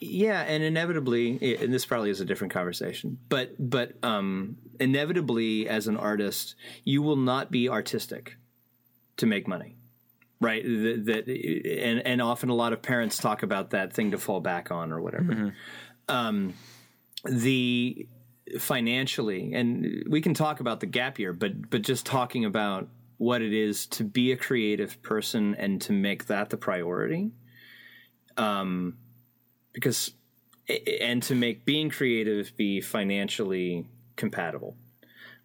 [0.00, 5.86] Yeah, and inevitably, and this probably is a different conversation, but but um, inevitably, as
[5.86, 8.36] an artist, you will not be artistic
[9.16, 9.76] to make money,
[10.40, 10.62] right?
[10.62, 14.40] That, that and and often a lot of parents talk about that thing to fall
[14.40, 15.32] back on or whatever.
[15.32, 16.14] Mm-hmm.
[16.14, 16.54] Um,
[17.24, 18.06] the
[18.58, 23.42] financially, and we can talk about the gap year, but but just talking about what
[23.42, 27.30] it is to be a creative person and to make that the priority,
[28.36, 28.96] um,
[29.72, 30.12] because
[31.00, 33.86] and to make being creative be financially
[34.16, 34.76] compatible,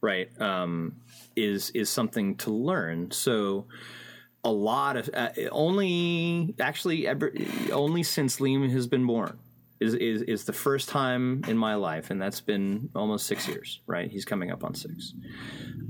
[0.02, 0.30] right?
[0.42, 0.96] Um,
[1.36, 3.12] is is something to learn.
[3.12, 3.68] So
[4.44, 7.08] a lot of uh, only actually
[7.72, 9.40] only since Liam has been born
[9.80, 13.82] is, is is the first time in my life, and that's been almost six years.
[13.88, 15.14] Right, he's coming up on six.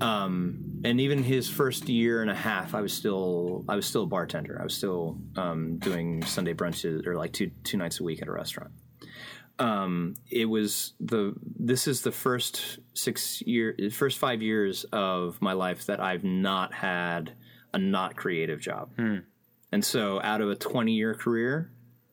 [0.02, 4.04] Um, and even his first year and a half, I was still I was still
[4.04, 4.58] a bartender.
[4.60, 8.28] I was still um, doing Sunday brunches or like two two nights a week at
[8.28, 8.72] a restaurant.
[9.58, 15.54] Um, it was the this is the first six year first five years of my
[15.54, 17.34] life that I've not had
[17.74, 18.92] a not creative job.
[18.96, 19.18] Hmm.
[19.72, 21.72] And so out of a 20 year career,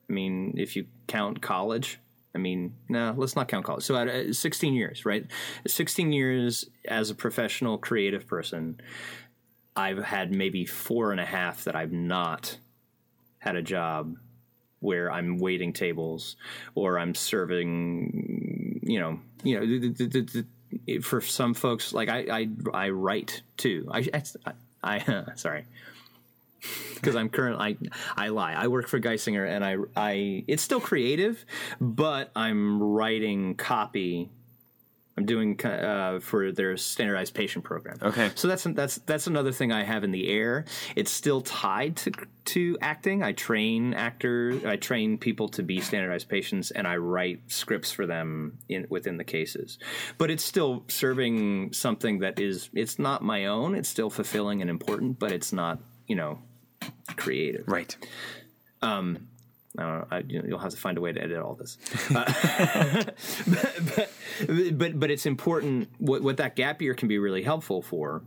[0.09, 1.99] I mean, if you count college,
[2.35, 3.85] I mean, no, let's not count college.
[3.85, 5.27] So, at 16 years, right?
[5.67, 8.79] 16 years as a professional creative person,
[9.75, 12.59] I've had maybe four and a half that I've not
[13.39, 14.17] had a job
[14.81, 16.37] where I'm waiting tables
[16.75, 20.45] or I'm serving, you know, you know, the, the,
[20.87, 23.89] the, for some folks, like I, I, I write too.
[23.91, 24.53] I, I,
[24.83, 25.65] I sorry,
[27.01, 27.79] because I'm currently
[28.17, 28.55] I, I lie.
[28.55, 31.45] I work for Geisinger and I I it's still creative,
[31.81, 34.31] but I'm writing copy.
[35.19, 37.97] I'm doing uh, for their standardized patient program.
[38.03, 40.67] Okay, so that's that's that's another thing I have in the air.
[40.95, 42.13] It's still tied to
[42.47, 43.23] to acting.
[43.23, 44.63] I train actors.
[44.67, 49.17] I train people to be standardized patients, and I write scripts for them in within
[49.17, 49.79] the cases.
[50.19, 52.69] But it's still serving something that is.
[52.75, 53.75] It's not my own.
[53.75, 56.39] It's still fulfilling and important, but it's not you know,
[57.17, 57.67] creative.
[57.67, 57.97] Right.
[58.83, 59.29] Um,
[59.79, 60.07] I don't know.
[60.11, 61.79] I, you'll have to find a way to edit all this.
[62.15, 63.05] Uh,
[63.47, 64.11] but,
[64.47, 65.89] but, but, but it's important.
[65.99, 68.23] What, what that gap year can be really helpful for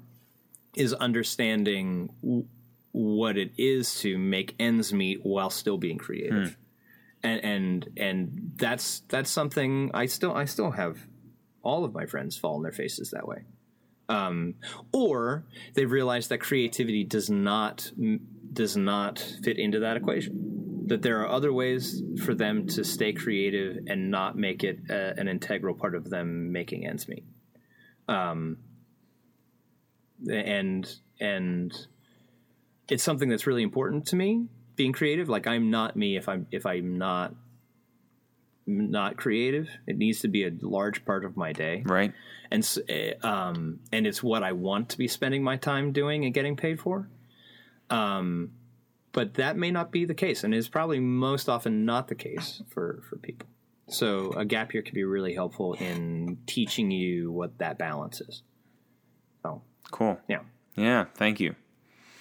[0.76, 2.46] is understanding w-
[2.92, 6.50] what it is to make ends meet while still being creative.
[6.50, 6.54] Hmm.
[7.22, 11.00] And, and and that's that's something I still I still have
[11.62, 13.44] all of my friends fall on their faces that way.
[14.08, 14.56] Um,
[14.94, 15.44] or
[15.74, 17.92] they've realized that creativity does not
[18.54, 20.86] does not fit into that equation.
[20.88, 25.14] That there are other ways for them to stay creative and not make it a,
[25.20, 27.26] an integral part of them making ends meet.
[28.08, 28.58] Um,
[30.28, 31.88] and and
[32.90, 34.48] it's something that's really important to me.
[34.76, 37.36] Being creative, like I'm not me if I'm if I'm not
[38.66, 39.70] not creative.
[39.88, 42.14] It needs to be a large part of my day, right?
[42.52, 46.34] And eh, um, and it's what I want to be spending my time doing and
[46.34, 47.10] getting paid for.
[47.90, 48.52] Um,
[49.12, 52.62] but that may not be the case, and is probably most often not the case
[52.70, 53.48] for for people.
[53.88, 58.44] So a gap year can be really helpful in teaching you what that balance is.
[59.44, 59.62] So
[59.92, 60.20] cool.
[60.28, 60.42] Yeah.
[60.76, 61.06] Yeah.
[61.16, 61.56] Thank you.